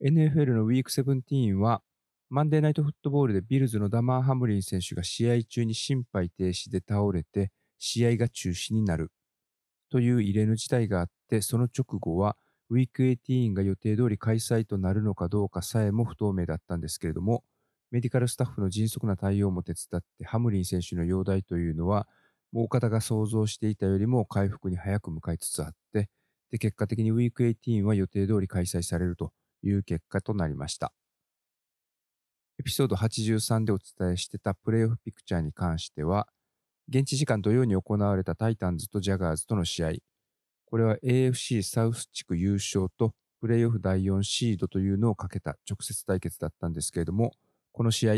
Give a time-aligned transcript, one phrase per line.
[0.00, 1.82] NFL のウィーク17は、
[2.30, 9.10] マンデーナイトフットボールでビルズのダマー・ハムリン選手が試合中に心肺停止で倒れて、試合が中止になる
[9.90, 12.36] という異例の事態があって、その直後は、
[12.70, 17.42] ウィーク18が予定通り開催となるのかどうかさえも不透明だったんですけれども、
[17.90, 22.06] メディカルスタッフの迅速な対応も手伝ってハムリン選手の容体というのは、
[22.52, 26.08] 大方が想像していたよりも回復に早く向かいつつあって、
[26.52, 29.32] で、結果的にウィーク18は予定通り開催されると
[29.62, 30.92] いう結果となりました。
[32.60, 36.26] エピソード83でお伝えしてたプレイオフピクチャーに関しては、
[36.88, 39.92] 現地時間土曜に行われたタイタンズとジャガーズとの試合、
[40.64, 47.32] これは AFC サウス地区優勝とプレイオフ第4シードというのをかけた直接対決だったんですけれども、
[47.72, 48.14] この試合、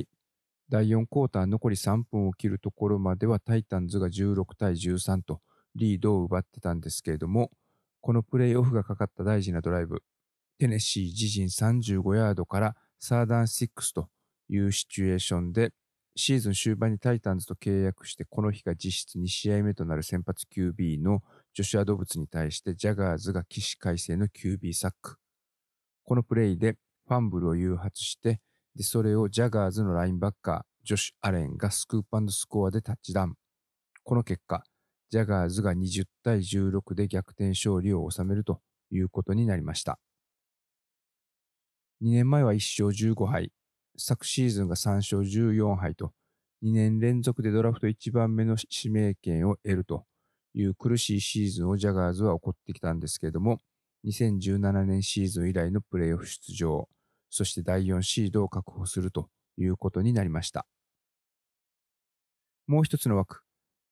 [0.70, 5.43] 第4クォーター残り3分を切るところまではタイタンズが16対13と
[5.75, 7.51] リードを奪ってたんですけれども、
[8.01, 10.03] このプレイオフがかかった大事なドライブ、
[10.60, 14.09] テネシー自陣35ヤードからサーダン6と
[14.50, 15.70] いうシチュエーションで、
[16.14, 21.22] シーズン終盤にタイタンズと契約して、この日が実質2試合目となる先発 QB の
[21.55, 25.17] ジョシュア・ドブツに対して、ジャガーズが起死回生の QB サック。
[26.05, 26.77] このプレイで
[27.08, 28.42] ファンブルを誘発して、
[28.77, 33.34] で、それをジャガーズのラインバッカー、ジョシュ・アレンがスクープスコアでタッチダウン。
[34.05, 34.62] この結果、
[35.08, 39.98] ジャガーズが20対16で逆転勝利を収めるということになりました。
[42.03, 43.53] 2年前は1勝15敗、
[43.98, 46.12] 昨シーズンが3勝14敗と、
[46.62, 50.07] 2年連続でドラフト1番目の指名権を得ると
[50.55, 53.59] いう苦しいシーズンをジャガーズは起こってきたんですけれども、
[54.07, 56.89] 2017年シーズン以来のプレーオフ出場、
[57.29, 60.67] そして第4シードを確保するということになりました。
[62.67, 63.42] もう一つの枠、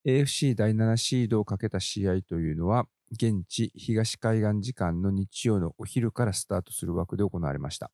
[0.06, 7.90] AFC 第7シードをかけた試合というのは、現地東海岸時間の日曜のお昼からスタートする枠で行われました。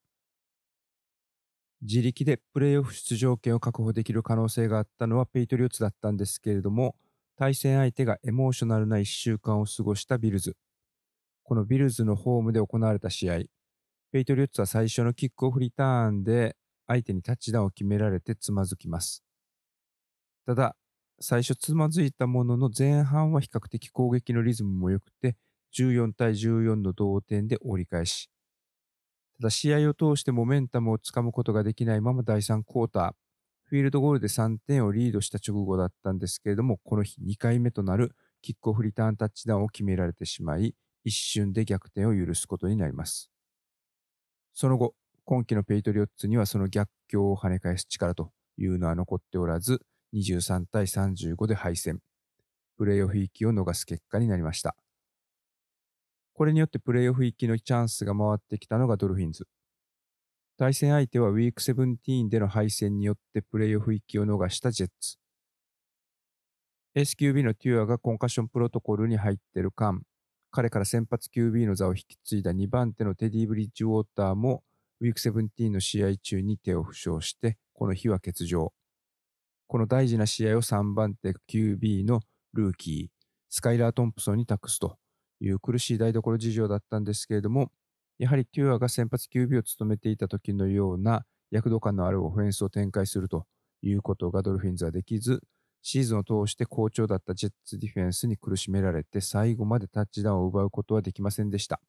[1.83, 6.97] 自力でプレーオフ出場権を確保できる可能性があったのはペイトリオッツだったんですけれども、
[7.37, 10.57] 対戦相手がエモーショナルな1週間を過ごしたビルズ。
[11.43, 13.41] このビルズのホームで行われた試合、
[14.13, 16.57] ペイトリオッツは最初のキックオフリターンで
[16.87, 19.23] 相手にタッチダウンを決められてつまずきます。
[20.47, 20.77] ただ、
[21.21, 25.37] 最初つまずいたものの前半は比較的攻撃のリズムも良くて、
[25.77, 28.31] 14対14の同点で折り返し、
[29.39, 33.13] ただ試合を通してモメンタムをつかむことができないまま第3クォーター、
[33.65, 43.31] フィールドゴールで3点をリードした直後だったんですけれども、この日2回目となるキックオフリターンタッチダウンを決められてしまい、一瞬で逆転を許すことになります。
[44.53, 44.95] その後、
[45.25, 49.81] 今季のペイトリオッツにはその逆境を跳ね返す力というのは残っておらず、
[50.15, 52.01] 23対35で敗戦。
[52.77, 54.77] プレーオフ行きを逃す結果になりました。
[56.33, 59.47] これによってプレーオフ行きのチャンスが回ってきたのがドルフィンズ。
[60.57, 65.17] 対戦相手はウィーク17での敗戦によってプレーオフ行きを逃したジェッツ。
[66.97, 70.01] SQB のテュアがコンカッションプロトコルに入ってる間、
[70.53, 74.63] 彼から先発 QB の座を引き継いだ2番手のテディ・ブリッジウォーターも
[75.01, 78.73] ウィーク17の試合中に手を負傷して、この日は欠場。
[79.75, 82.21] この大事な試合を3番手 QB の
[82.53, 84.99] ルーキー、スカイラー・トンプソンに託すと
[85.41, 87.73] いう苦しい台所事情だったんですけれども、
[88.21, 93.47] やはりテュアが先発 QB を務めていた時のような躍動感のあるオフェンスを展開すると
[93.83, 95.43] いうことがドルフィンズはできず、
[95.83, 101.81] シーズンを通して好調だったジェッツディフェンスに苦しめられて最後までタッチダウンを奪うことはできませんでした。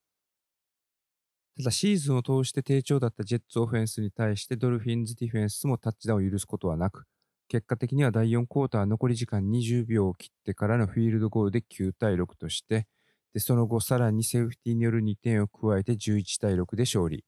[1.55, 7.05] ただシーズンを通して低調だったジェッツオフェンスに対してドルフィンズディフェンスもタッチダウンを許すことはなく、
[7.47, 12.87] 結果的には第4クォーター残り時間20秒を切ってからのフィールドゴールで9対6として、
[13.33, 17.25] で、その後さらにセーフティーによる2点を加えて11対6で勝利。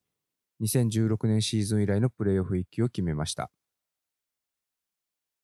[0.61, 3.51] 2016年シーズン以来のプレーオフ行きを決めました。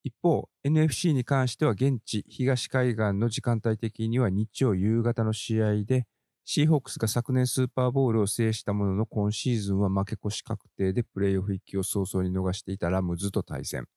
[0.04, 6.08] 一方、NFC に関しては現地東海岸の時間帯的には日曜夕方の試合で、
[6.46, 13.88] シーホークスが昨年スーパーボールを制したものの今シーズンは負け越し確定でプレーオフ行きを早々に逃していたラムズと対戦。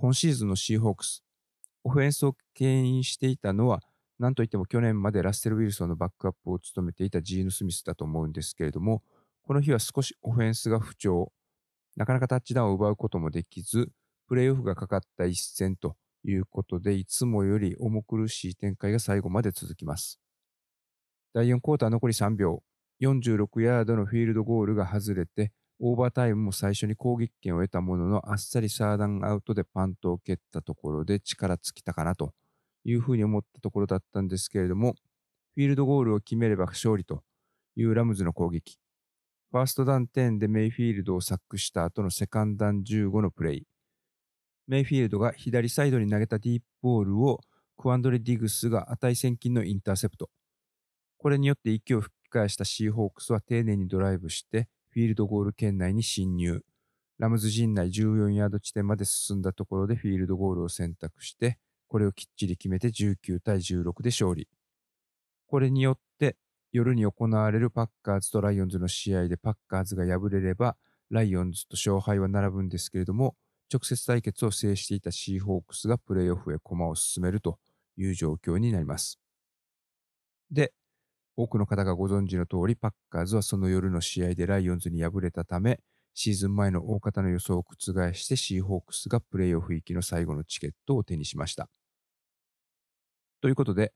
[0.00, 1.22] 今シーズンのシーホークス、
[1.84, 3.82] オフェンスを牽引していたのは
[4.18, 9.02] なんといっても去年までラッセル・ウィルソンのバックアップを務めていたジーヌ・スミスだと思うんですけれども、
[9.42, 11.32] この日は少しオフェンスが不調、
[11.96, 13.90] なかなかタッチダウンを奪うこともできず、
[14.26, 20.18] プレーオフがかかった一戦ということで、いつもより重苦しい展開が最後まで続きます。
[21.34, 22.62] 第4クォーター残り3秒、
[23.02, 25.52] 46ヤードのフィールドゴールが外れて、
[25.82, 32.34] オーバータイムも最初に攻撃権を得たものの、あっさりサーダンアウトでパントを蹴ったところで力尽きたかなと
[32.84, 34.94] いうふうに思ったところだったんですけれども、
[35.54, 37.22] フィールドゴールを決めれば勝利と
[37.76, 38.78] いうラムズの攻撃。
[39.50, 43.66] ファーストダウン10でメイフィールドをサックした後のセカンダウン15のプレイ。
[44.68, 47.40] メイフィールドが左サイドに投げたディープボールを
[47.78, 50.28] クワンドレ・ディグスが値千金のインターセプト。
[51.16, 56.62] これによって息を吹き返したシーホークスは丁寧にドライブしてフィールドゴール圏内に侵入。
[57.18, 64.48] ラムズ陣内14ヤード地点まで進んだところでフィールドゴールを選択して、これをきっちり決めて19対16で勝利。
[65.46, 66.36] これによって
[66.72, 70.76] 夜に行われるパッカーズとライオンズの試合でパッカーズが敗れれば、
[71.10, 73.36] ライオンズと勝敗は並ぶんですけれども、
[73.72, 77.58] 直接対決を制していたシーホークスがプレーオフへ駒を進めると
[77.96, 79.20] いう状況になります。
[80.50, 80.72] で、
[81.36, 85.80] 多くの方がご存知の通り、パッカーズはその夜の試合でライオンズに敗れたため、
[86.14, 87.76] シーズン前の大方の予想を覆
[88.14, 91.68] してシーホークスがプレーオフ行きの最後のチケットを手にしました。
[93.40, 93.92] ということで、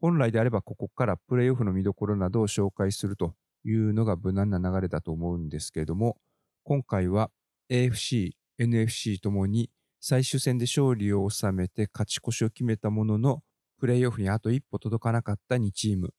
[0.00, 3.34] 本来であればここからプレーオフの見どころなどを紹介すると
[3.64, 6.16] いうのが無難な流れだと思うんですけれども、
[6.64, 7.30] 今回は
[7.70, 13.42] AFC、NFC ともに最終戦で勝利を収めて勝ち越しを決めたものの、
[13.78, 16.14] プレーオフにあと一歩届かなかった2チーム、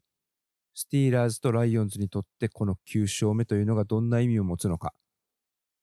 [0.74, 4.94] スティーラーズとライオンズにとってこの9勝目というのがどんな意味を持つのか、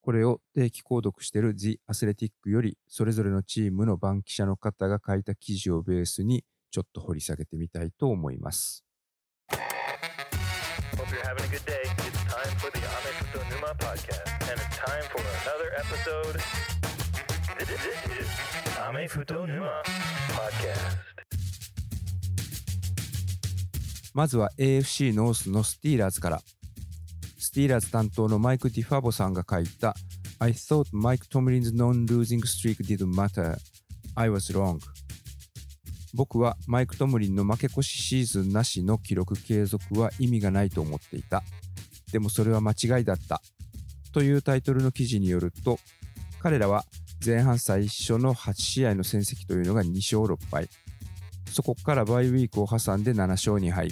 [0.00, 8.84] これを定期購読している The Athletic よりそれぞれのチームの番記者の方が書いた記事をベースにちょっと掘り下げてみたいと思います。
[24.14, 26.42] まずは AFC ノースのスティーラーズから。
[27.38, 29.94] スティーラーズ担当のマイク・ディファボさんが書いた
[30.40, 33.56] I thought Mike Tomlin's non-losing streak didn't matter.
[34.14, 34.78] I was wrong.
[36.14, 41.42] 僕はマイク・トムリンの負け越しシーズンなしの記録継続は意味がないと思っていた。
[42.12, 43.42] でもそれは間違いだった。
[44.12, 45.78] というタイトルの記事によると、
[46.40, 46.84] 彼らは
[47.24, 50.68] 前半最初の8試合の戦績というのが2勝6敗。
[51.58, 53.90] そこからバイウィークを挟んで7勝2敗。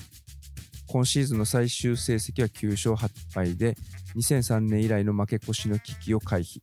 [0.87, 3.75] 今シーズンの最終成績は9勝8敗で、
[4.15, 6.61] 2003年以来の負け越しの危機を回避。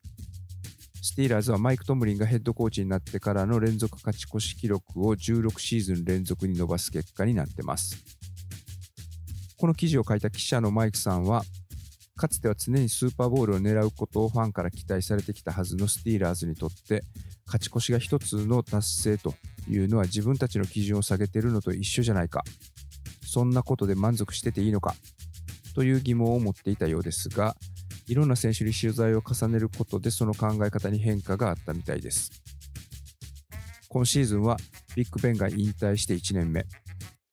[1.01, 8.01] スティーラーズはマイク・トムリンがヘッドコーチになってからの連続勝ち越し記録を16シーズン連続に伸ばす結果になってます。
[9.57, 11.43] この記事を書いた記者のマイクさんは、
[12.15, 17.03] かつては常にスーパーボールを狙うことをファンから期待されてきたはずのスティーラーズにとって、
[17.45, 19.35] 勝ち越しが一つの達成と
[19.69, 22.43] いうのは自分たちの基準を下げているのと一緒じゃないか。
[23.25, 24.95] そんなことで満足してていいのか
[25.73, 27.55] という疑問を持っていたようですが、
[28.07, 32.31] いろんな選手に取材を重ねることでその考え方に変化があったみたいです。
[33.87, 34.57] 今シーズンは
[34.95, 36.65] ビッグベンが引退して1年目。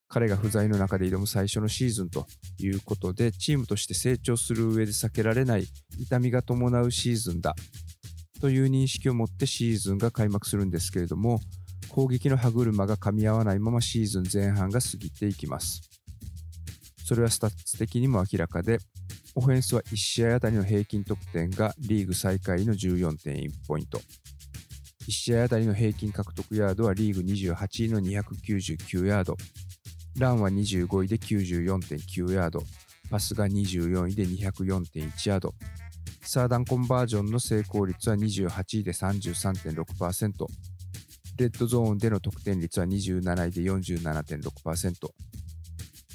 [0.09, 2.27] 彼が不在の中で挑む最初のシーズンと
[2.59, 5.67] いうことで、チームとして成長する上で避けられない
[5.99, 7.55] 痛みが伴うシーズンだ
[8.41, 11.41] という認識を持ってシーズンが開幕するんですけれども、
[11.91, 15.83] 攻撃の歯車が噛み合わないままシーズン前半が過ぎていきます。
[17.05, 18.79] それはスタッツ的にも明らかで、
[19.35, 23.99] オフェンスは1試合あたりの平均得点がリーグ最下位の14.1ポイント。
[25.09, 29.37] 1試合あたりの平均獲得ヤードはリーグ28位の299ヤード。
[30.19, 32.63] ランは25位で94.9ヤード。
[33.11, 35.55] パスが24位で204.1ヤード。
[36.23, 40.70] サーダンコンバージョンの成功率は28位で33.6%。
[41.41, 45.09] レッドゾーンでの得点率は27位で47.6%。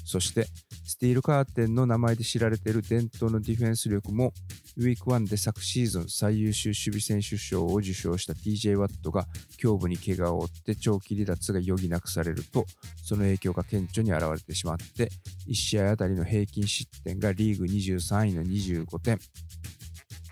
[0.04, 0.46] そして、
[0.86, 4.32] スティールカーテンの名前で知られている伝統のディフェンス力も、
[4.76, 9.26] ウィーク1で昨シーズン最優秀守備選手賞を受賞した TJ ワットが
[9.60, 12.64] 胸部に怪我を負って長期離脱が余儀なくされると、
[13.02, 15.10] その影響が顕著に現れてしまって、
[15.48, 19.18] 1試合あたりの平均失点がリーグ23位の25点、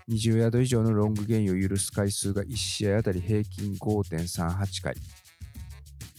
[0.09, 4.95] 20ヤード以上のロングゲインを許す回数が1試合あたり平均5.38回、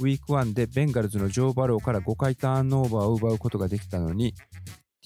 [0.01, 4.35] ウィーク1でベンガルズのジョー・バローから5回ターンオーバーを奪うことができたのに、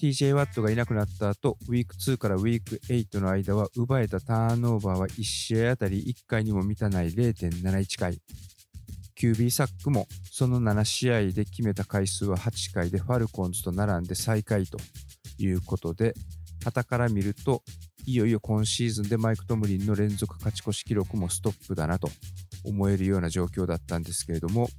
[0.01, 8.19] TJ ワットがいなくなった後、ウィーク2からウィーク8の間は奪えたターンオーバーは1試合あたり1回にも満たない0.71回。
[9.15, 14.79] QB サックもその7試合で決めた回数は8回でファルコンズと並んで最下位と
[15.37, 16.15] いうことで、
[16.63, 17.61] 旗から見ると、
[18.05, 22.09] いよいよ今シーズンでマイク・トムリンの連続勝ち越し記録もストップだなと
[22.65, 24.69] 思えるような状況だったんですけれども、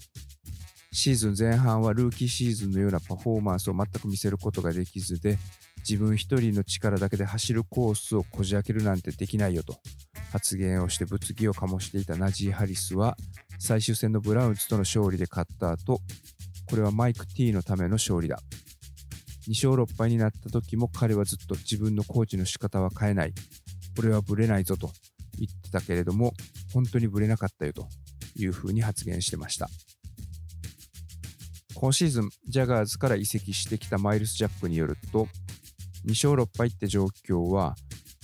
[0.92, 5.38] シーズン前半はルーキーシーズンのようなパフォーマンスを全く見せることができずで、
[5.88, 9.76] 自分一人の力だけで走るコースをこじ開けるなんてできないよと
[10.32, 13.16] 発言をして物議を醸していたナジー・ハリスは
[13.58, 16.00] 最終戦のブラウンズとの勝利で勝った後、
[16.68, 18.38] これはマイク・ティーのための勝利だ。
[19.48, 23.32] 2勝6敗になった時も彼はずっと自分のコーチの仕方は変えない。
[23.96, 24.90] これはブレないぞと
[25.38, 26.32] 言ってたけれども、
[26.72, 27.88] 本当にブレなかったよと
[28.36, 29.68] いうふうに発言してました。
[31.74, 35.26] 今シーズン、ジャガーズから移籍してきたマイルス・ジャックによると、
[36.06, 37.74] 2勝6敗って状況は、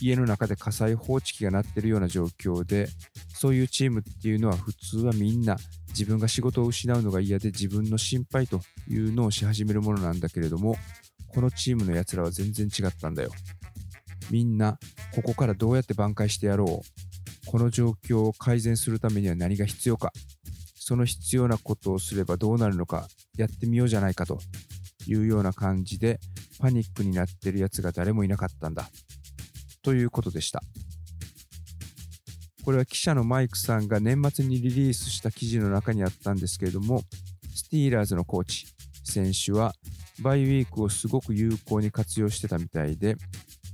[0.01, 2.89] 家の中で火災報知器が鳴ってるような状況で、
[3.35, 5.57] そういうチームっていうのは普通はみんな
[5.89, 10.77] 自分が仕事を失うのが嫌で自分の心配というのをし始めるものなんだけれども、
[11.29, 13.31] このチームの奴らは全然違ったんだよ。
[14.31, 14.79] みんな、
[15.15, 17.47] ここからどうやって挽回してやろう。
[17.47, 20.13] この状況を改善するためには何が必要か。
[20.75, 24.39] その必要なことをすればどうなるのか、やってみようじゃないかと
[25.07, 26.19] いうような感じで、
[26.59, 28.91] パニックになってる奴が誰もいなかったんだ。
[29.83, 30.63] ということでした。
[32.65, 37.03] これは記者のマイクさんが年末にリリースした記事の中にあったんですけれども、
[37.55, 38.67] スティーラーズのコーチ、
[39.05, 39.75] 選手は
[40.21, 43.17] バイウィークをすごく有効に活用してたみたいで、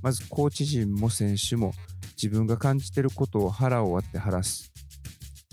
[0.01, 1.73] まずコーチ陣も選手も
[2.21, 4.71] 自分が感じてることを腹を割って話す。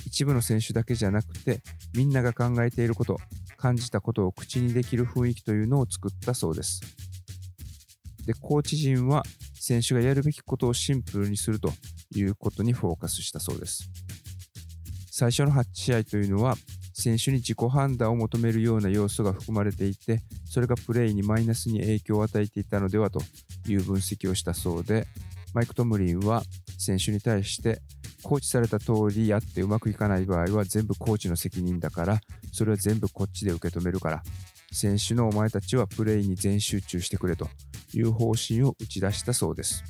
[0.06, 1.62] 一部の選手だけじゃなくて、
[1.94, 3.18] みんなが考えていること、
[3.56, 6.80] 感じたことを口にできる雰囲気というのを作ったそうです。
[8.26, 9.22] で、コーチ陣は
[9.54, 11.72] 選手がやるべきことをシンプルにすると
[12.14, 13.88] いうことにフォーカスしたそうです。
[15.11, 16.56] 最初の8試合というのは、
[16.92, 23.20] 選手に自己判断を求めるような要素が含まれていて、それがプレーにマイナスに影響を与えていたのではと
[23.66, 25.06] いう分析をしたそうで、
[25.54, 26.42] マイク・トムリンは
[26.78, 27.80] 選手に対して、
[28.22, 32.20] コーチされた通りやってうまくいかない場合は全部コーチの責任だから、
[32.52, 34.22] それは全部こっちで受け止めるから、
[34.72, 37.49] 選手のお前たちはプレーに全集中してくれと
[37.92, 39.84] いう方針を打ち出したそうです。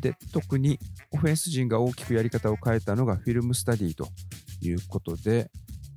[0.00, 0.78] で、特に
[1.10, 4.08] オフェンス陣が大きくやり方を変えたのがフィルムスタディと
[4.62, 5.50] いうことで、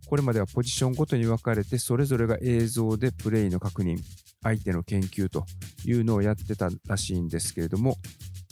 [0.08, 3.98] これまではポジションごとに分かれて、それぞれが映像でプレイの確認、
[4.44, 5.46] 相手の研究と
[5.86, 7.98] いうのをやってたらしいんですけれども、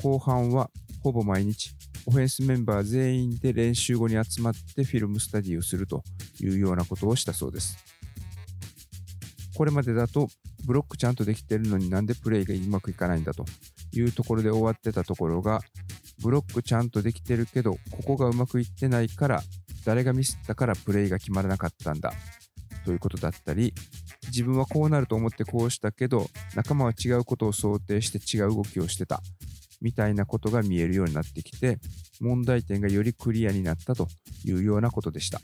[0.01, 0.69] 後半は
[1.03, 1.71] ほぼ毎日、
[2.07, 6.03] オフェンスメンバー全員で練習後に集まってフィルムスタディをすると
[6.39, 7.77] いうようなことをしたそうです。
[9.55, 10.27] これまでだと
[10.65, 13.45] ブロックちゃんとできてるのになんでプレイがうまくいかないんだと
[13.93, 15.59] いうところで終わってたところが、
[16.23, 19.43] ブロックちゃんとできてるけど、ここがうまくいってないから、
[19.85, 22.13] 誰がミスったからプレイが決まらなかったんだ。
[22.85, 23.73] ということだったり、
[24.27, 29.21] 自分はこうなると思ってこうしたけど、仲間は違うことを想定して違う動きをしてた。
[29.81, 31.79] みたいなことが見えるようになってきて、
[32.19, 34.07] 問題点がよりクリアになったと
[34.45, 35.41] いうようなことでした。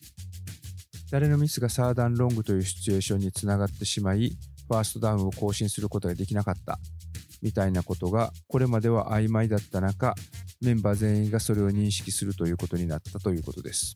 [1.12, 6.80] 誰のミスがサーダンロングというシチュエーションにつながってしまい、ファーストダウンを更新することができなかった。
[7.42, 10.16] みたいなことがこれまでは曖昧だった中
[10.62, 13.96] メンバー全員がそれを認識するということになったということです。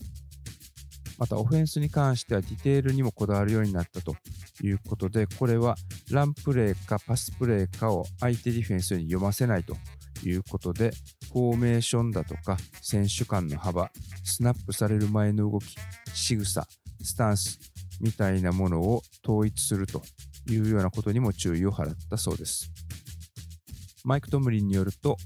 [1.21, 4.15] またオフェンスに関してはディテールにもこだわるようになったと
[4.63, 5.75] いうことでこれは
[6.09, 9.77] ランプレーかパスプレーかを相手ディフェンスに読ませないと
[10.23, 10.89] いうことで
[11.31, 13.91] フォーメーションだとか選手間の幅
[14.23, 15.75] スナップされる前の動き
[16.11, 16.65] 仕草
[17.03, 17.59] スタンス
[17.99, 20.01] みたいなものを統一すると
[20.49, 22.71] いうようなことにも注意を払ったそうです。
[24.03, 25.17] マイク・トムリンによると、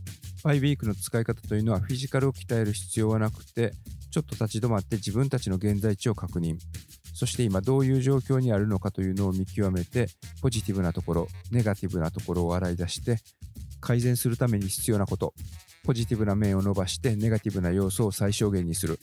[0.43, 3.71] バイウィークの使い方というのはフィジカルを鍛える必要はなくて、
[4.15, 6.55] ちょっと立ち止まって自分たちの現在地を確認、
[7.13, 10.07] そして今どういう状況にあるのかというのを見極めて、
[10.41, 13.17] ポジティブなところ、ネガティブなところを洗い出して、
[13.81, 15.34] 改善するために必要なこと、
[15.84, 19.00] ポジティブな面を伸ばしてネガティブな要素を最小限にする。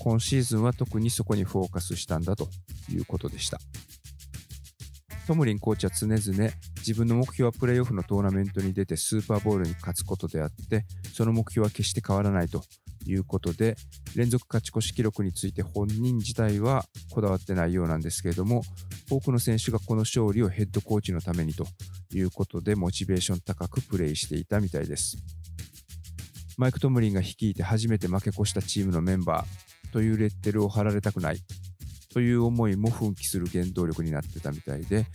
[0.00, 2.48] 今シーズンは特にそこにフォーカスしたんだと
[2.90, 3.60] いうことでした。
[5.28, 12.64] トムリンコーチは常々自分の目標はプレーオフのトーナメントに出てスーパーボールに勝つことであってその目標は決して変わらないと
[13.06, 13.76] いうことで
[14.16, 18.62] 連続勝ち越し記録について本人自体はこだわってないようなんですけれども
[19.10, 21.66] 多くの選手がこの勝利をヘッドコーチのためにと
[22.12, 25.16] いうことでモチベーション高くプレーしていたみたいです。
[26.58, 31.38] マイク・トムリンが率いて初めて負け越したチームのメンバーというレッテルを貼られたくない
[32.12, 35.06] という思いも奮起する原動力になってたみたいで、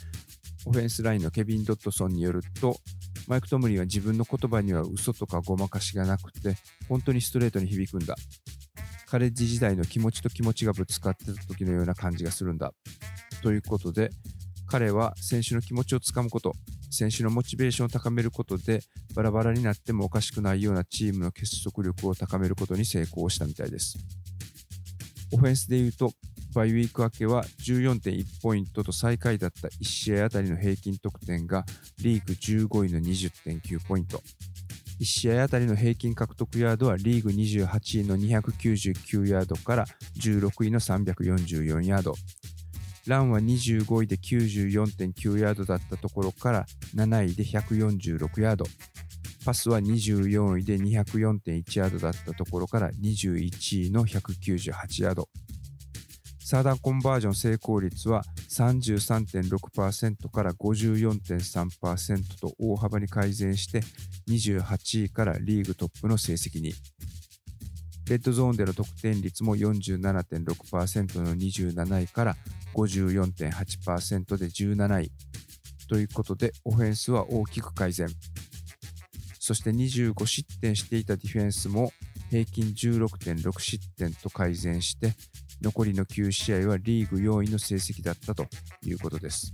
[0.65, 2.77] オフェンスラインのケビン・ドットソンによると、
[3.27, 6.56] マイク・トムリンは自分の言葉には嘘とかごまかしがなくて、
[6.89, 8.15] 本当にストレートに響くんだ。
[9.08, 12.74] カレッジ時代の気持ちと気持ちがぶつかってた時のような感じがするんだ。
[13.42, 14.10] ということで、
[14.68, 16.53] 彼は選手の気持ちをつかむこと、
[16.89, 18.82] 選手のモチベーションを高めることで、
[19.15, 23.98] バラバラになってもおかしくないようなチームの結束力を高めることに成功したみたいです。
[25.32, 26.12] オフェンスで言うと、
[26.53, 31.65] バイウィーク明けは14.1ポイントと最下位だった1試合あたりの平均得点が
[32.01, 34.22] リーグ15位の20.9ポイント。
[35.00, 39.86] 1試合あたりの平均獲得ヤードはリーグ28位の299ヤードから
[40.19, 42.13] 16位の344ヤード。
[43.07, 48.65] ランは25位で94.9ヤードだったところから7位で146ヤード。
[49.45, 55.27] パスは24位で204.1ヤードだったところから21位の198ヤード。
[56.53, 63.81] サーダンコンバージョン成功率は33.6%から54.3%と大幅に改善して
[64.29, 66.74] 28位からリーグトップの成績に。
[68.07, 72.36] レッドゾーンでの得点率も47.6%の27位から
[72.75, 75.12] 54.8%で17位。
[75.89, 78.07] ということで、オフェンスは大きく改善。
[79.39, 81.91] そして25失点していたディフェンスも
[82.29, 85.15] 平均16.6失点と改善して、
[85.63, 88.46] 残りの9試合はリーグ4位の成績だったと
[88.86, 89.53] いうことです。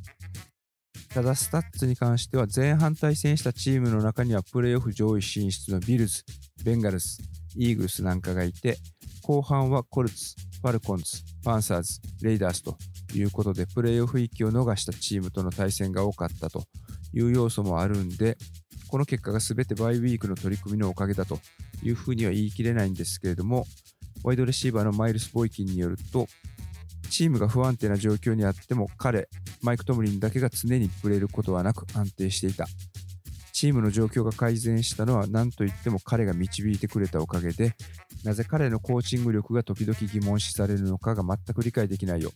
[1.13, 6.23] ただ、スタッツに関しては前半対戦したチームの中にはプレーオフ上位進出のビルズ、
[6.63, 7.19] ベンガルス、
[7.55, 8.77] イーグルスなんかがいて、
[9.23, 11.05] 後半はコルツ、ファルコンズ、
[11.43, 12.77] パンサーズ、レイダースと
[13.15, 16.63] いうことで、プレーオフ行きを逃したチームとの対戦が多かったと
[17.13, 18.37] いう要素もあるんで、
[18.87, 21.39] この結果が全てバイウィークの取り組みのおかげだと
[21.83, 23.65] いうふうには言い切れないんですけれども、
[24.23, 26.27] ワイドレシーバーのマイルス・ボイキンによると、
[27.09, 29.27] チームが不安定な状況にあっても彼、
[29.61, 32.67] マイク・トムリンだけが常にブレることはなく安定していた。
[33.51, 37.75] チームの状況が改善したのは何といっても彼が導いてくれたおかげで、
[38.23, 42.31] なぜ彼のコーチング力が時々疑問視されるのかが全く理解できないよ。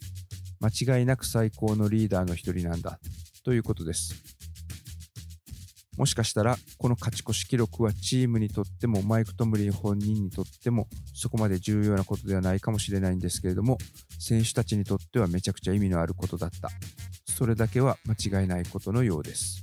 [0.60, 3.00] 間違いなく最高のリーダーの一人なんだ。
[3.44, 4.43] ということです。
[5.98, 13.78] もしかしたら、この勝ち越し記録はチームにとってもマイク・トムリン本人にとってもそこまで重要なことではないかもしれないんですけれども、
[14.20, 16.70] 選手たちにとってはめちゃくちゃ意味のあることだった。
[17.26, 19.63] それだけは間違いないことのようです。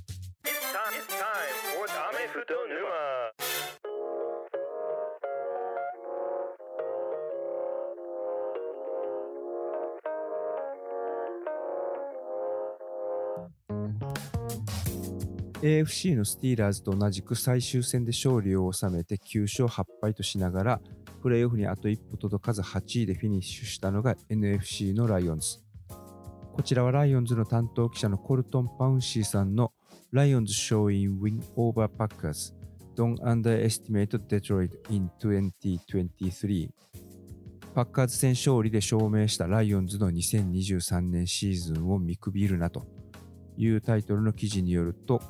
[15.61, 20.81] AFC のスティーラーズと同じく最終戦で勝利を収めて9勝8敗としながら、
[21.21, 25.59] プレーオフにあと一歩届かず8位でフィニッシュしたのが NFC のライオンズ。
[26.53, 29.71] こちらはライオンズの担当記者のコルトン・パウンシーさんの
[30.11, 32.53] ライオンズ showing win over Packers
[32.95, 36.69] Don't underestimate Detroit in 2023
[37.73, 42.85] パッカーズ戦勝利で証明したライオンズの2023年シーズンを見くびるなと
[43.57, 45.21] いうタイトルの記事によると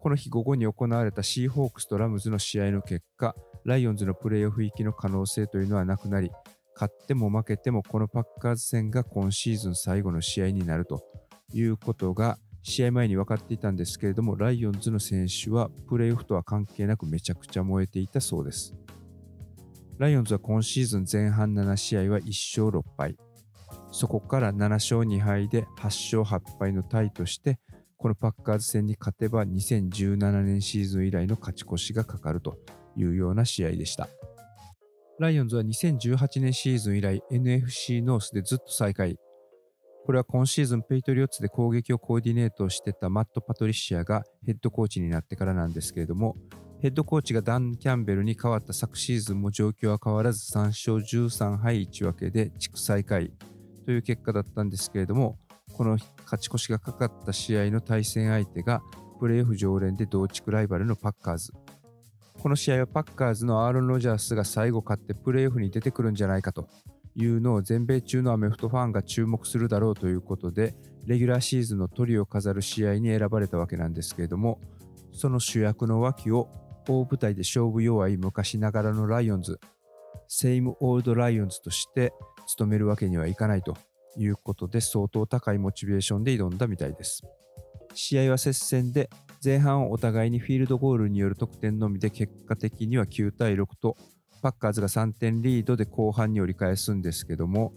[0.00, 3.34] この日午後に行われたシーホークスとラムズの試合の結果、
[3.64, 6.30] ライオンズのプレーオフ行きの可能性というのはなくなり、
[6.74, 11.02] 勝っても負けてもこのパッカーズ戦が今シーズン最後の試合になると
[11.52, 18.74] いうことが試合前に分かっていたんですけれども、ライオンズの選手はプレーオフとは関係なくめちゃくちゃ燃えていたそうです。
[19.98, 23.16] ライオンズは今シーズン前半7試合は1勝6敗。
[23.90, 27.58] そこから7勝2敗で8勝8敗のタイとして
[27.98, 32.56] このパッカーズ戦に勝てば2017年シーズン以来の勝ち越しがかかると
[32.96, 34.08] いうような試合でした。
[35.18, 39.18] ライオンズは2018年シーズン以来 NFC ノースでずっと最下位。
[40.06, 46.36] これは今シーズンペイトリオッツで攻撃をコーディネートしてたマット・パトリシアがヘッドコーチになってからなんですけれども、
[46.80, 53.32] ヘッドコーチがダン・キャンベルに変わった昨シーズンも状況は変わらず3勝13敗1分けで地区最下位
[53.84, 55.36] という結果だったんですけれども、
[55.72, 58.82] この勝ち越しがかかった試合の対戦相手が
[59.18, 61.52] プレーオフ常連で同地区ライバルのパッカーズ。
[62.40, 66.68] この試合はパッカーズのアーロン・ロジャースが最後勝ってプレーオフに出てくるんじゃないかと
[67.16, 74.60] いうのを全米中のアメフトファンが注目するだろうということで、レギュラーシーズンのトリを飾る試合に選ばれたわけなんですけれども、
[75.12, 76.48] その主役の脇を
[76.88, 79.58] 大舞台で勝負弱い昔ながらのライオンズ、
[80.28, 82.12] セイム・オールド・ライオンズとして
[82.46, 83.76] 務めるわけにはいかないと
[84.16, 87.22] いうことで相当高いモチベーションで挑んだみたいです。
[87.94, 89.10] 試合は接戦で
[89.44, 93.96] 前半をお互いにフィールドゴールによる得点のみで結果的には9対6と
[94.42, 97.72] パッカーズが3点リードで後半に折り返すんですけども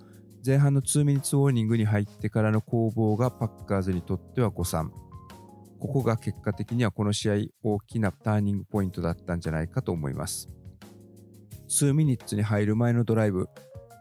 [0.45, 4.91] 前半の2ミニッツウォーニングに入ってからの攻防がパッカーズにとっては誤算。
[5.79, 10.49] ここが結果的にはこの試合大きなターニングポイントだったんじゃないかと思います。
[11.69, 13.49] 2ミニッツに入る前のドライブ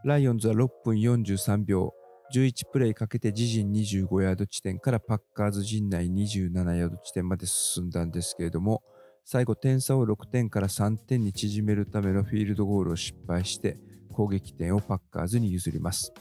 [0.05, 1.95] ライオンズは6分43秒。
[2.33, 8.83] 11プレイかけて自陣25ヤード地点からパッカーズ陣内27ヤード地点まで進んだんですけれども、
[9.25, 13.79] 最後点差を6点から3点に縮めるためのフィールドゴールを失敗して
[14.13, 16.13] 攻撃点をパッカーズに譲ります。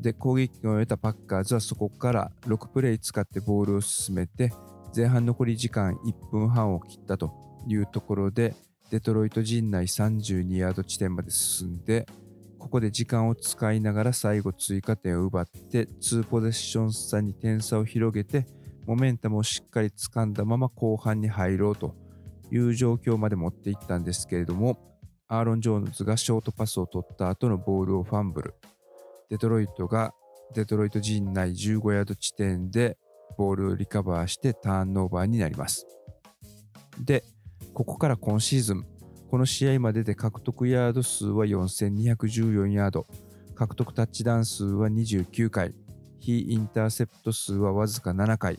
[0.00, 4.52] で、攻撃権を得たパッカーズはそこから6プレイ使ってボールを進めて
[4.94, 7.32] 前半残り時間1分半を切ったと
[7.68, 8.54] いうところで
[8.90, 12.06] デトロイト陣内32ヤード地点まで進んで
[12.62, 18.46] ここで時間を使いながら最後追加点を奪って2ポゼッション差に点差を広げて
[18.86, 21.96] モメンタムをしっかり掴んだまま後半に入ろうと
[22.52, 24.78] いう状況まで持っていったんですけれども
[25.26, 28.54] アーロン・ジョーンズがショートパスを取った後のボールをファンブル
[29.28, 30.14] デトロイトが
[30.54, 32.96] デトロイト陣内15ヤード地点で
[33.36, 35.86] ボールをリカバーしてターンオーバーになります。
[37.00, 37.24] で、
[37.74, 38.86] ここから今シーズン、
[39.32, 43.06] この試合までで獲得ヤード数は4214ヤード、
[43.54, 45.74] 獲得タッチダウン数は29回、
[46.20, 48.58] 非インターセプト数はわずか7回。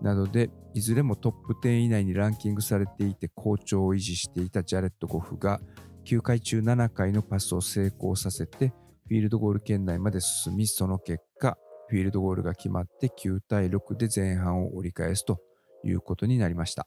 [0.00, 5.60] などで、いずれもトップ10以内にランキングされていて好調を維持していたジャレット・ゴフが
[6.06, 8.68] 9回中7回のパスを成功させて
[9.08, 11.58] フィールドゴール圏内まで進み、その結果、
[11.88, 15.42] フィールドゴールが決まって9対6で前半を折り返すと
[15.84, 16.86] いうことになりました。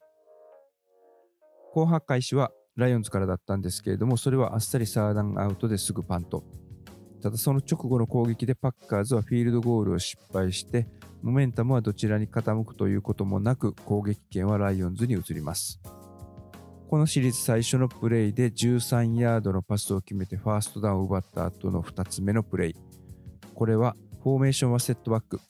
[1.75, 6.43] 後半開始はライオンズからだったんですけれども、それはあっさりスリーアンドアウトですぐパント。
[7.21, 10.87] ただその直後の攻撃でパッカーズはフィールドゴールを失敗して、
[11.23, 15.81] モメンタムはどちらに傾くということもなく、攻撃権はライオンズに移ります。
[16.87, 22.75] このシリーズ最初のプレイで13ヤードのパスを決めてファーストダウンを奪った後の2つ目のプレイ。
[23.55, 25.41] これはフォーメーションはセットバック、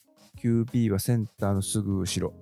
[0.41, 2.33] QB はセンターのすぐ後ろ、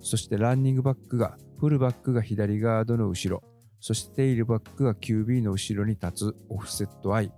[0.00, 3.42] そしてランニングバックがフルバックが左ガードの後ろ、
[3.86, 7.30] そしてテイルバックが QB の後ろに立つオフセットアイ。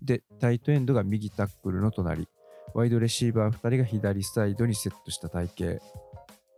[0.00, 2.28] で、タイトエンドが右タックルの隣、
[2.72, 5.84] ワイドレシーバー2人が左サイドにセットした体型。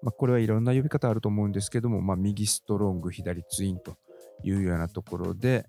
[0.03, 3.97] まあ、これはいろんな呼び方あると思うんですけども、まあ、右ストロング、左ツインと
[4.43, 5.65] いうようなところで、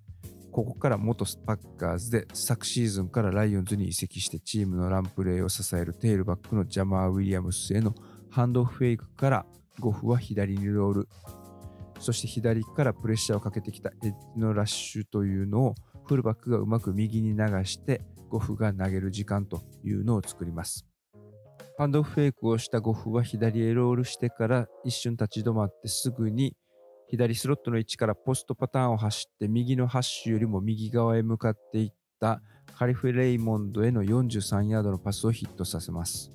[0.52, 7.96] ここから元スパッカーズで昨シーズンからライオンズに移籍してチームのランプレーを支えるテールバックのジャマー・ウィリアムスへの
[8.30, 9.46] ハンドオフフェイクから
[9.80, 11.10] ゴフは左にロール、
[12.00, 20.86] そして左からプレッシャーをかけてきたエッジのラッシュというのをフルバックがうまく右に流してゴフが投げる時間というのを作ります。
[21.78, 26.56] ハンドフェイクをしたゴフは左へロールしてから一瞬立ち止まってすぐに
[27.10, 32.42] 左スロットの位置からポストパターンを走って右のハッシュよりも右側へ向かっていった
[32.78, 36.32] カリフ・レイモンドへの43ヤードのパスをヒットさせます。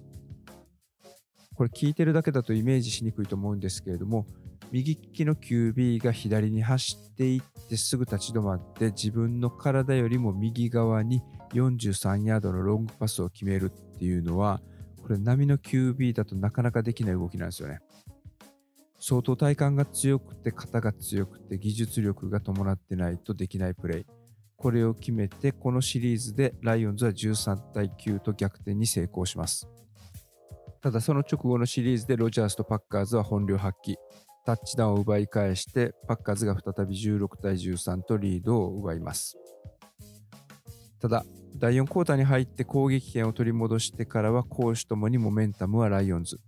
[1.54, 4.26] これ聞いてるだけだとイメージしにくいと思うんですけれども
[4.72, 11.22] 右利きの QB が左に走っていってすぐ立ち止まって自分の体よりも右側に
[11.54, 14.60] 43ヤードのロングパスを決めるっていうのは
[15.02, 17.80] これ波の QB だとなかなかできない動きなんですよね。
[19.00, 24.06] 相当体幹が強くて、肩が強くて、技術力が伴ってないとできないプレイ。
[24.56, 29.66] これを決めて、このシリーズでライオンズは13対9と逆転に成功します。
[30.82, 33.96] ただその直後のシリーズでロジャースとパッカーズは本領発揮。
[34.44, 39.36] タッチダウンを奪い返して、パッカーズが再び16対13とリードを奪います。
[41.00, 41.24] ただ、
[41.56, 46.40] 第4クォーターに入って攻撃権を取り戻してからは攻守ともにモメンタムはライオンズ。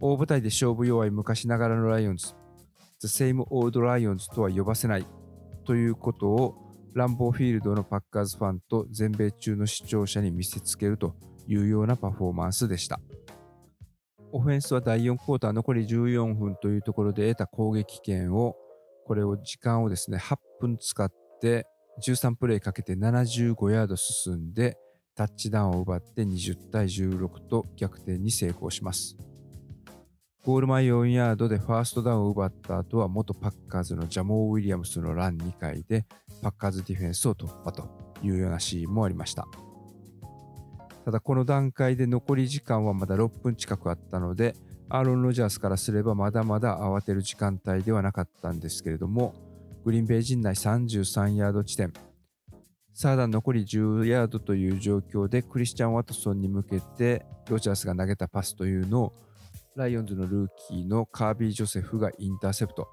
[0.00, 2.34] 大舞台で勝負弱い昔ながらのライオンズ。
[3.00, 5.06] The same old Lions とは呼ばせない
[5.64, 6.56] ということを
[6.94, 11.14] ランボーフィールドのパッカーズファンと全米中の視聴者に見せつけると
[11.46, 13.00] いうようなパフォーマンスでした。
[14.32, 18.56] オフェンスは第4クォーター残り14分というところで得た攻撃権を
[19.06, 21.66] これを時間をですね8分使って
[22.06, 24.76] 13プレイかけて75ヤード進んで
[25.16, 29.16] タッチダウンを奪って20対16と逆転に成功します。
[30.42, 36.06] ゴール前4ヤードでファーストダウンを奪った後は元パッカーズのジャモー・ウィリアムスのラン2回で
[36.40, 37.86] パッカーズディフェンスを突破と
[38.22, 39.46] いうようなシーンもありました。
[41.04, 44.54] ただこの段階で残り時間はまだ6分近くあったので
[44.88, 49.34] アーロン・ロジャースからすればまだまだ慌てる時間帯ではなかったんですけれども
[49.84, 51.92] グリーンベイ陣内33ヤード地点。
[52.92, 59.12] サーダン残り10ヤードという状況でクリスチャン・ワトソンに向けてロジャースが投げたパスというのを
[59.76, 62.88] ライオンズのルーキーのカービー・ジョセフがインターセプト。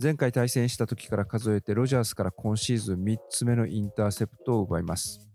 [0.00, 5.25] 前回対戦した時から数えてロジャースから今シーズン3つ目のインターセプトを奪います。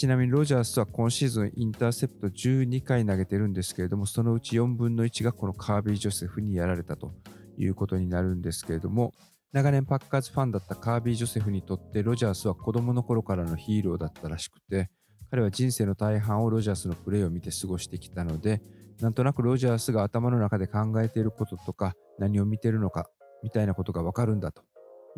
[0.00, 7.12] ちなみにロジャースは今シーズンインターセプト12回投げてるんですけれども、そのうち4分の1がこのカービー・ジョセフにやられたと
[7.58, 9.12] いうことになるんですけれども、
[9.52, 14.88] 長年パッカーズファンだったカービー・ジョセフにとってロジャースは子供の頃からのヒーローだったらしくて、
[15.30, 18.62] 彼は人生の大半をロジャースのプレーを見て過ごしてきたので、
[19.02, 23.10] なんとなくロジャースが頭の中で考えていることとか、何を見てるのか、
[23.42, 24.62] みたいなことがわかるんだと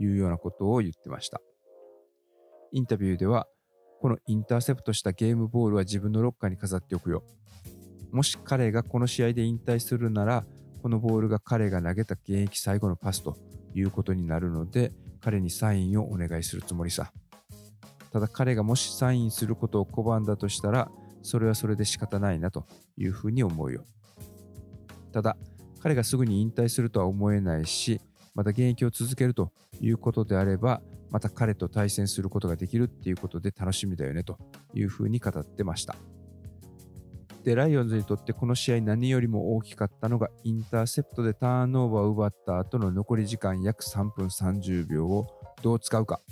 [0.00, 1.40] いうようなことを言ってました。
[2.72, 3.46] インタビューでは、
[4.02, 7.22] このインターセプトしたゲームボールは自分のロッカーに飾っておくよ。
[8.10, 10.44] もし彼がこの試合で引退するなら、
[10.82, 13.36] このボールが彼が投げた現役最後のパスと
[13.76, 17.12] いうことになるので、彼にサインをお願いするつもりさ。
[18.12, 20.90] ただ彼がもしサインすることを拒んだとしたら、
[21.22, 23.84] それはそれで仕方ないなというふうに思うよ。
[25.12, 25.36] ただ、
[25.78, 28.00] 彼がすぐに引退するとは思えないし、
[28.34, 34.38] また現役を続けるということであれば、また彼と対戦することができるっていうことで楽しみだよねと
[34.74, 35.94] いうふうに語ってました。
[37.44, 45.26] で、ライオンズにとってこの試合何よりも大きかったのがインターセプトでターンオーバーを奪った後の残り時間約3分30秒を
[45.60, 46.22] どう使うか。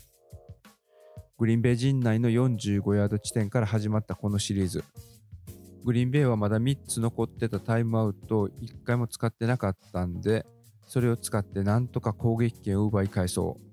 [1.36, 4.82] グリーンベイ陣内の45ヤード地点から始まったこのシリーズ。
[5.84, 10.46] グリーンベイはまだ3つ残ってたタイムアウトを1回も使ってなかったんで、
[10.86, 13.69] それを使ってなんとか攻撃権を奪い返そう。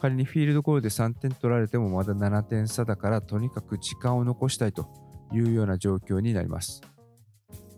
[0.00, 4.88] 仮にフィールドゴールで3点取られてもまだ7点差だからとにかく時間を残したいと
[5.32, 6.80] いうような状況になります。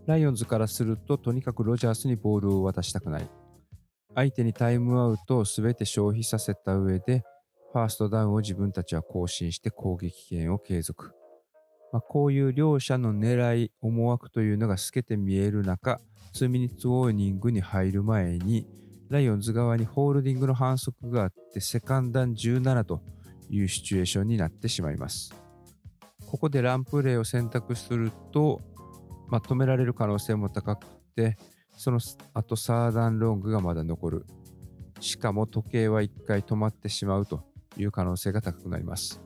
[0.07, 3.29] ライオンズからするととにかくロジャースにボールを渡したくない。
[4.15, 7.25] 相手にタイムアウトを全て消費させた上で
[7.73, 11.13] ファーストダウンを自分たちは更新して攻撃権を継続。
[11.93, 16.01] まあ、こういう両者の狙い、思惑というのが透けて見える中、
[16.35, 18.67] 2ミニッツウォーニングに入る前に、
[19.13, 23.03] ライオンズ側にホールディングの反則があって、セカンダン17と
[23.51, 25.35] いうシチュエーションになってしまいます。
[26.27, 28.63] ここでランプレーを選択すると、
[29.29, 31.37] まあ、止められる可能性も高くて、
[31.77, 32.01] その
[32.33, 34.27] 後サーダンロングがまだ残る。
[35.01, 37.45] しかも時計は1回止まってしまうと
[37.77, 39.21] いう可能性が高くなります。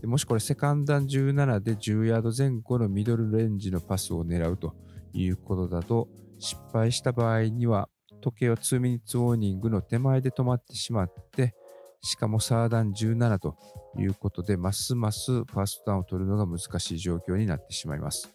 [0.00, 4.76] でもしこれセカンダン17で10ヤード前後のミドルレンジのパスを狙うと
[5.14, 7.88] いうことだと失敗した場合には
[8.24, 11.54] 時計は2ミニッツウォーニングの手前で止まってしまって
[12.00, 13.58] しかもサーダン17と
[13.98, 18.34] いうことでますますファーストダウンを取るのが難しい状況になってしまいます。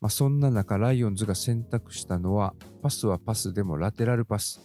[0.00, 4.60] まあ、そんな中ライオンズが選択したのはパスはパスでもラテラルパス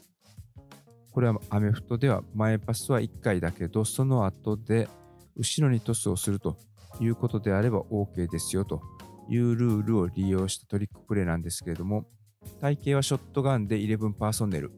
[1.11, 4.87] これはアメフトでは前パスは1回だけど、その後で
[5.35, 6.57] 後ろにトスをすると
[6.99, 8.81] いうことであれば OK ですよと
[9.29, 12.05] いうルールを利用したトリックプレーなんですけれども、
[12.61, 14.71] 隊形はショットガンで11パーソネル。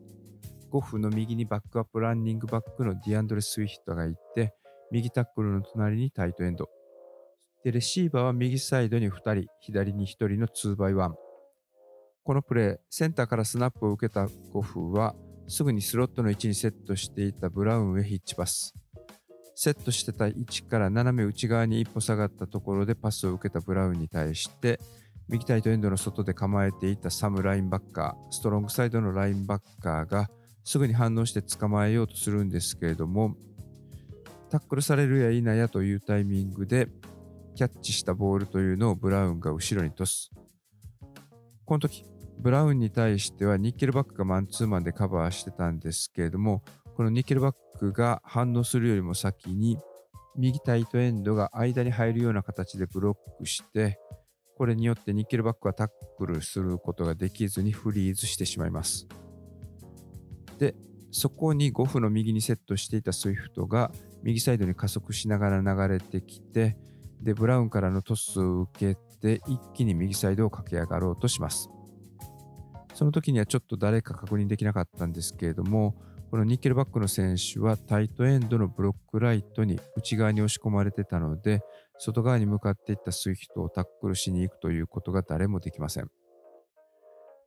[0.71, 4.53] ゴフの右にバックアップランニングバックのディアンドレ・スウィフトがいて、
[4.91, 6.69] 右タックルの隣にタイトエンド。
[7.63, 11.13] で、レシーバーは右サイドに2人、左に1人の 2x1。
[12.23, 15.15] このプレー、センターからスナップを受けたゴフは、
[15.47, 18.73] すぐにスロットの位置にセットしていたブラウンへヒッチパス。
[19.55, 24.79] セットしてた位置から斜め内側に一歩下がったところでパスを受けたブラウンに対して、
[25.29, 30.29] 右タイトエンドの外で構えていたサムラインバッカー、ストロングサイドのラインバッカーが
[30.63, 33.35] すぐに反応して捕まえようとするんですけれども、
[34.49, 36.87] タックルされるや否やというタイミングで
[37.55, 40.29] キャッチしたボールというのをブラウンが後ろにトス。
[41.65, 42.05] この時、
[42.39, 46.63] ブラウンに対してはニッケルバックがマンツーマンでカバーしてたんですけれども、
[46.95, 49.79] このニッケルバックが反応するよりも先に、
[50.37, 53.99] 右タイトエンドが間に入るような形でブロックして、
[54.55, 55.87] これによってニッケルバックはタッ
[56.17, 59.07] クルすることができずにフリーズしてしまいます。
[60.57, 60.75] で、
[61.11, 63.91] そこにゴフの右にセットしていたスイフトが
[64.23, 66.77] 右サイドに加速しながら流れてきて、
[67.21, 71.69] で、ブラウンからのトスを受けて一気に右サイドを駆け上がろうとします。
[72.93, 75.95] その時にはちょっと誰か確認できなかったんですけれども、
[76.31, 81.61] このニッケルバックの選手はタイトエンドのブロックライトに内側に押し込まれてたので、
[81.97, 86.09] 外側に向かっていったスイフトをタックルしに行くということが誰もできません。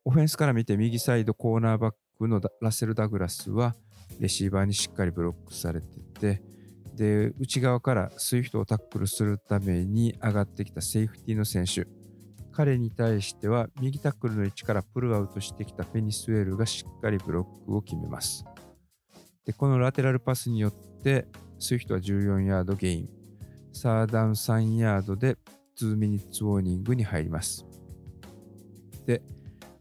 [0.04, 3.74] オフェンスから見て右サイドコーナーバックのラスール・ダグラスは
[4.18, 6.42] レシーバーにしっかりブロックされてて、
[6.94, 11.86] で、内側からスイフトをタックルするために上がってきたセーフティーの選手、
[12.52, 18.44] 彼に対しては右タックルの位置からプルアウトしてきたペネイ・スウェールがしっかりブロックを決めます。
[19.46, 21.28] でこのラテラルパスによって
[21.60, 23.08] スイフトは14ヤードゲイン、
[23.78, 25.36] サードダウン3ヤードで
[25.80, 27.64] 2ミニッツウォーニングに入ります。
[29.06, 29.22] で、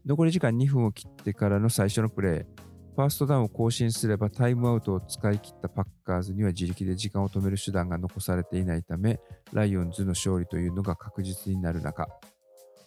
[0.06, 2.46] 残り時間2分を切ってからの最初のプレー、
[2.94, 9.18] ファーストダウンを更新すればタイムアウトを使い切ったパッカーズには自力で時間を止める手段が残されていないため、
[9.52, 12.06] ライオンズの勝利というのが確実になる中、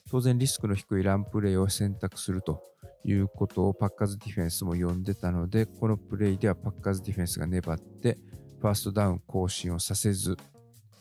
[0.09, 2.63] 当然リスクの低いランプレーを選択すると
[3.03, 8.17] いうことをパッカーズディフェンスも呼んでたので、このプレイではパッカーズディフェンスが粘って、
[8.61, 10.37] ファーストダウン更新をさせず、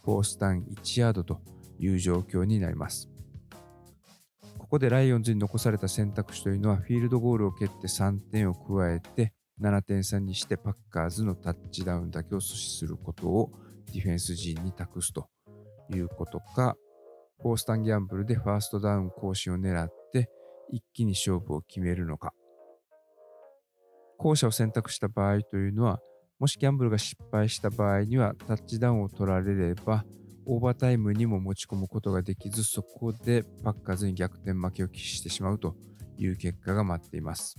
[0.04, 1.40] フォースダウン1ヤードと
[1.78, 3.08] いう状況になります。
[4.58, 13.52] ここでライオンズに残された選択肢というのは、フィールドゴールを蹴って3点を加えて、7点差にしてパッカーズのタッチダウンだけを阻止することを
[13.92, 15.28] ディフェンス陣に託すと
[15.92, 16.76] いうことか、
[17.42, 20.30] フォースタンギャンブルでファーストダウン更新を狙って
[20.70, 22.32] 一気に勝負を決めるのか。
[24.18, 26.00] 後者を選択した場合というのは、
[26.40, 30.06] もしギャンブルが失敗した場合にはタッチダウンを取られれば
[30.46, 35.76] オーバータイムにも持ち込むことができずそこでパッカーズに逆転負けを喫してしまうと
[36.16, 37.56] いう結果が待っています。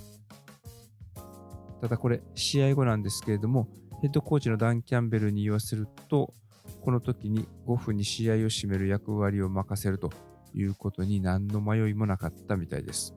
[1.80, 3.68] ただこれ試合後なんですけれども
[4.02, 6.34] ヘッドコーチのダン・キャンベルに言わせると
[6.82, 10.12] この時に5分に試合を締める役割を任せると
[10.56, 13.14] いうことに何の迷いもなかったみたいです。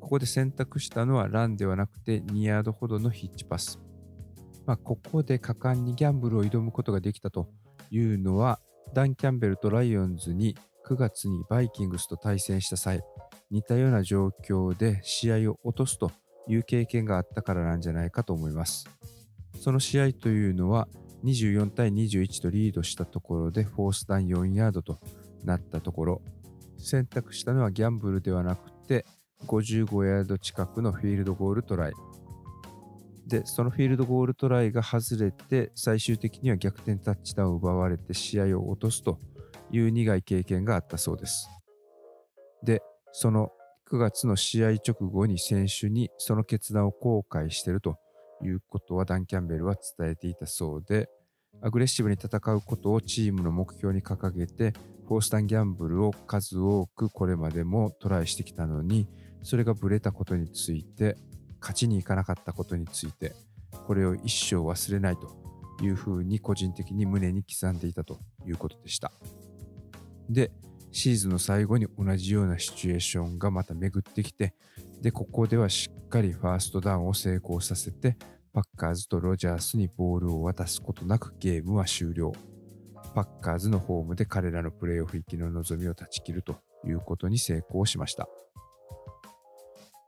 [0.00, 3.78] ここで選択したのはランではなくて2ヤードほどのヒッチパス。
[4.68, 7.48] まあ、ここで果敢にギャンブルを挑むことができたと
[7.90, 8.60] いうのは
[8.92, 13.00] ダン・キャンベルとライオンズに9月にバイキングスと対戦した際
[13.50, 16.12] 似たような状況で試合を落とすと
[16.48, 18.86] いう経験があったからなんじゃないかと思います。
[19.58, 20.86] その試合というのは
[21.24, 24.98] 24対21とリードしたところでフォースダウン4ヤードと
[25.44, 26.22] なったところ
[26.76, 29.06] 選択したのはギャンブルではなくて
[29.46, 31.92] 55ヤード近くのフィールドゴールトライ
[33.28, 39.20] でそのフィールドゴールトライが外れて最終的には逆転タッチダウンを奪われて試合を落とすと
[39.70, 41.48] いう苦い経験があったそうです。
[42.62, 43.52] でその
[43.90, 47.98] 9月の試合直後に選手にその決断を後悔していると
[48.42, 51.08] いうことはダン・キャンベルは伝えていたそうで、
[51.62, 54.72] アグレッシブに戦うことをチームの目標に掲げて、
[55.06, 59.08] フォースタンギャンブルを数多くこれまでもトライしてきたのに、
[59.42, 61.16] それがブレたことについて、
[61.60, 63.34] 勝ちにいかなかったことについて、
[63.86, 65.36] これを一生忘れないと
[65.82, 69.12] いうふうに個人的に胸に刻んでいたということでした。
[70.28, 70.50] で、
[70.90, 74.54] シーズンの最後に同じようなシチュエーションがまた巡ってきて、
[75.02, 78.16] で、ここではしっかりファーストダウンを成功させて、
[78.52, 82.32] パッカーズとロジャースにボールを渡すことなくゲームは終了。
[83.14, 88.28] パッカーズのホームで彼らのプレーオフ行きの望みを断ち切るということに成功しました。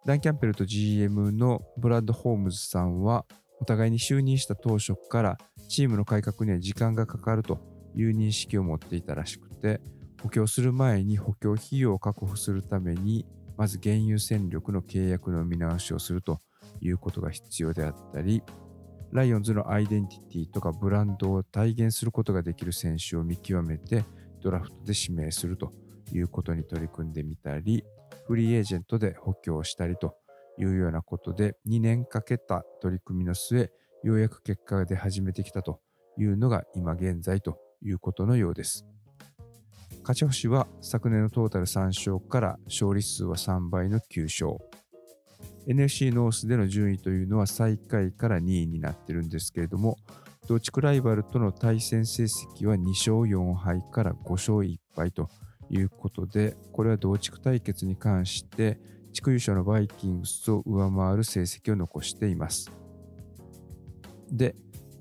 [0.07, 3.27] ダン・キャンペルと GM のブラッド・ホームズさんは、
[3.61, 7.59] お互いに就任した当初からチームの改革には時間がかかると
[7.95, 9.81] いう認識を持っていたらしくて、
[10.23, 13.27] 補強する前に補強費用を確保するために
[13.59, 16.41] まず原油戦力の契約の見直しをすると
[16.81, 18.43] いうことが必要であったり、
[19.13, 24.07] ライオンズのアイデンティティとかブランドを体現することができる選手を見極めて
[24.41, 25.75] ドラフトで指名すると
[26.11, 27.85] いうことに取り組んでみたり、
[28.31, 30.15] フリーエージェントで補強したりと
[30.57, 33.73] いうようなことで2年かけた取り組みの末、
[34.05, 35.81] ようやく結果が出始めてきたと
[36.17, 38.87] いうのが今現在ということのようです。
[40.03, 44.65] 勝ち星は昨年のトータル3勝から勝利数は3倍の9勝。
[45.67, 49.97] NFC ノースでの順位というのは最下位から2位になってるんですけれども、
[50.47, 55.29] 同地区ライバルとの対戦成績は2勝4敗から5勝1敗と
[55.71, 58.79] いうことで、これは同地区対決に関して
[59.13, 62.71] 地区優勝のバイキングスを上回る成績を残しています。
[64.31, 64.55] で、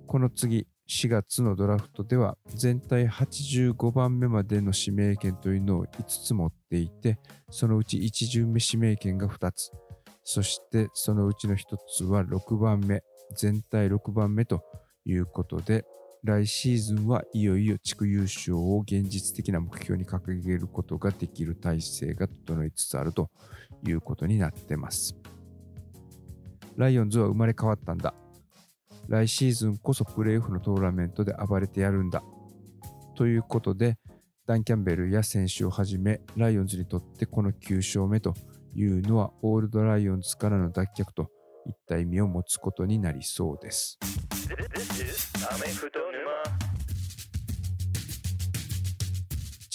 [0.07, 7.19] この次、4月のドラフトでは全体85番目までの指名権というのを5つ持っていて、
[7.51, 9.71] そのうち1巡目指名権が2つ、
[10.23, 13.03] そしてそのうちの1つは6番目、
[13.35, 14.63] 全体6番目と
[15.05, 15.85] いうことで、
[16.23, 23.29] 来シーズンはいよいよ地区優勝を現実的な目標に掲げることができる体制が整いつつあると
[23.87, 25.15] いうことになってます。
[26.75, 28.13] ライオンズは生まれ変わったんだ。
[29.07, 32.23] 来シーズンこそプレーオフのトーナメントで暴れてやるんだ。
[33.15, 33.97] ということで、
[34.45, 38.33] ダン・キャンベルや選手をはじめ、ライオンズにとってこの9勝目と
[38.75, 41.29] いうのは、オールドライオンズからの脱却と
[41.65, 43.99] いった意味を持つことになりそうです。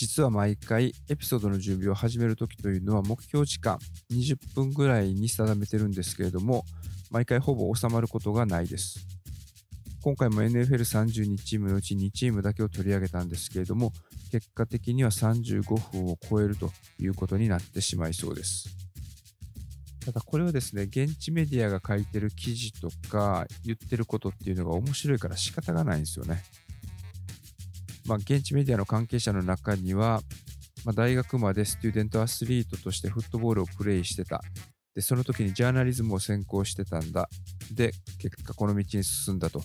[0.04, 3.78] 実は毎回エピソードの準備を始めるときというのは目標時間
[4.12, 6.62] 20分ぐらいに定めてるんですけれども
[7.10, 8.98] 毎回ほぼ収まることがないです。
[10.02, 13.94] 今回も NFL32 チームのうち2チームだけを取り上げたんですけれども、
[14.30, 18.68] 結果的には35分を超えるということになってしまいそうです。
[20.04, 26.42] ただこれはですね、現地メディアが書いてる記事とか言ってることっていうのが面白いから仕方がないんですよね。
[28.06, 30.20] まあ、現地メディアの関係者の中には、
[30.84, 34.42] まあ、大学までスチューデントアスリートとしてフットボールをプレイしてた。
[34.94, 37.28] で、その時にジャーナリズムを専攻してたんだ。
[37.72, 39.62] で、結果この道に進んだと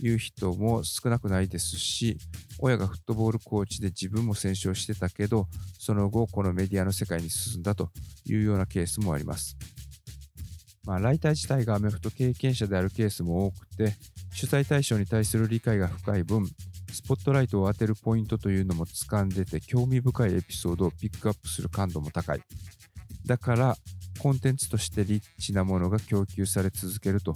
[0.00, 2.18] いう人も少なくないですし、
[2.58, 5.46] 親がフットボールコーチで自分も選手をしてたけど、
[5.78, 7.90] その後このメディアの世界に進んだと
[8.24, 9.56] いうようなケースもあります。
[10.84, 13.94] まあ、ライター自体がアメフト経験者であるケースも多くて、
[14.36, 16.44] 取材対象に対する理解が深い分、
[16.92, 22.42] スポットライトを当てるポイントというのも掴んでて、興味深いエピソードをピックアップする感度も高い。
[23.24, 23.76] だから、
[24.18, 27.34] コンテンツとしてリッチなものが供給され続けると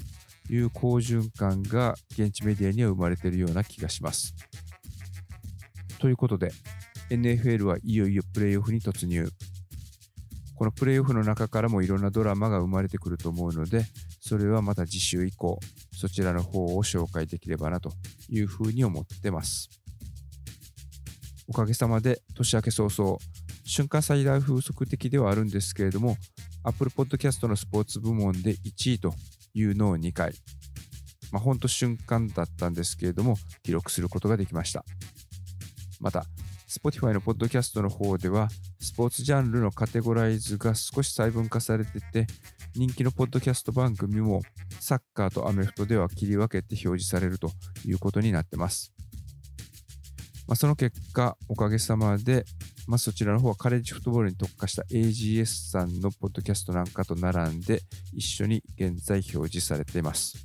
[0.51, 4.35] いう好循環が現地メディアには生まれているような気がします。
[5.99, 6.53] ということで、
[7.11, 9.29] NFL はいよいよプレイオフに突入。
[10.55, 13.85] このプレイオフの中からもいろんなドラマが生まれてくると思うので、
[14.21, 15.59] それはまた次週以降、
[15.97, 17.91] そちらの方を紹介できればなと
[18.29, 19.71] いうふうに思ってます。
[21.49, 23.19] おかげさまで年明け早々、
[23.65, 26.19] 瞬間最大風速的ではあるんですけれども、
[26.65, 29.15] Apple Podcast のスポーツ部門で1位と
[29.55, 30.35] いうのを2回、
[31.33, 34.85] まあ、ほんと瞬間だったんですけれども、記録することができました。
[35.99, 36.27] また、
[36.69, 38.49] Spotify のポッドキャストの方では、
[38.81, 42.27] スポーツジャンルのカテゴライズが少し細分化されてて、
[42.77, 44.43] 人気のポッドキャスト番組も
[44.81, 47.51] サッカーとアメフトでは切り分けて表示されると
[47.87, 48.93] いうことになってます。
[50.47, 52.45] まあ、その結果、おかげさまで、
[52.87, 57.81] まあ、そちらの方はカレッジフットボールに特化した AGS さんのポッドキャストなんかと並んで
[58.13, 60.37] 一緒に現在表示されています。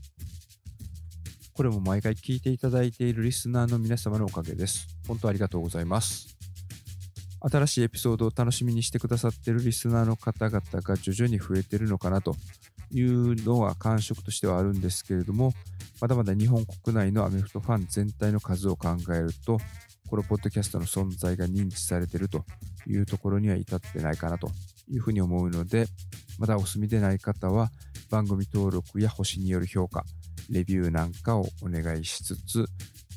[1.54, 4.88] これも毎回聞いていただいているリスナーの皆様のおかげです。
[5.06, 6.41] 本当ありがとうございます。
[7.42, 12.36] 新しいエピソードを楽しみにしてくださっているリスナーの方々が徐々に増えているのかなと
[12.92, 15.54] いうのは感触としてはあるんですけれども、
[16.00, 19.60] まだまだ日本国内のアメフトファン全体の数を考えると、
[20.10, 22.44] このポッドキャストの存在が認知されていると
[22.86, 24.52] いうところには至ってないかなと
[24.90, 25.86] いうふうに思うので、
[26.38, 27.72] まだお住みでない方は
[28.10, 30.04] 番組登録や星による評価、
[30.50, 32.66] レビューなんかをお願いしつつ、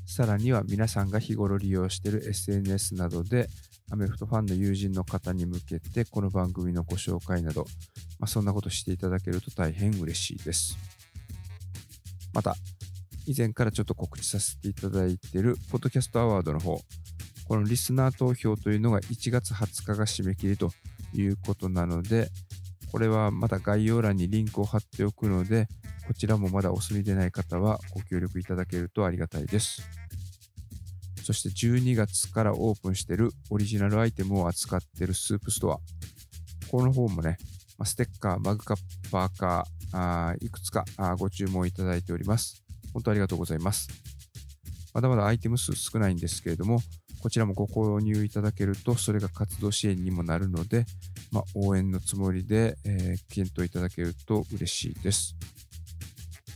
[0.07, 3.49] さらには皆さんが日頃利用している SNS などで
[3.91, 7.65] アメフトファンの友人の方に向けてこの番組のご紹介など、
[8.19, 10.77] まあ、そんなことしていただけると大変嬉しいです。
[12.33, 12.57] また、
[13.27, 16.81] 以前からちょっと告知させていただいているポッドキャストアワードの方、
[17.47, 20.71] このリスナー投票というのが1月20日が締め切りと
[21.15, 22.29] いうことなので、
[22.91, 25.69] これはまた概要欄にリンクを貼っておくので、
[26.07, 29.83] こちらもまだお済みでない方はご協力いただけるとありがたいです。
[31.25, 35.79] そして12月からオープンしてるオリジナルアイテムを扱ってるスープストア。
[36.71, 37.39] この方もね、
[37.83, 40.85] ステッカー、マグカップ、パーカー、いくつか
[41.19, 42.63] ご注文いただいております。
[42.93, 43.89] 本当ありがとうございます。
[44.93, 46.81] まだまだアイテム数少ないんですけれども、
[47.23, 50.85] こちらもご購入いただけると、それが活動支援にもなるので、
[51.33, 55.35] まあ、応援のつもりで、えー、検討いただけると嬉しいです。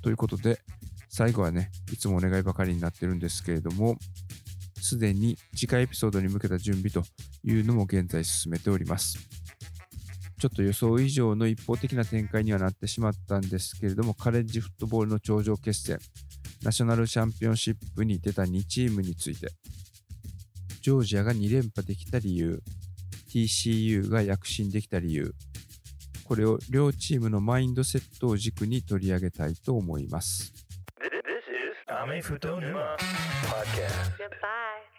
[0.03, 0.61] ということで、
[1.09, 3.97] 最後はね、いつもお願いばかりになってるんですけれども、
[4.81, 7.03] すでに次回エピソードに向けた準備と
[7.45, 9.19] いうのも現在進めております。
[10.39, 15.99] ちょっと予想以上の一方的な展開にはなってしまったんですけれども、カレッジフットボールの頂上決戦、
[16.63, 19.49] ナショナルチャンピオンシップに出た2チームについて、
[20.81, 22.63] ジョージアが2連覇できた理由、
[23.29, 25.35] TCU が躍進できた理由、
[26.23, 30.68] これを両チームのマインドセットを軸に取り上げたいと思います。
[31.89, 32.97] This is アメフト沼
[33.47, 34.19] Podcast.
[34.19, 34.98] Goodbye.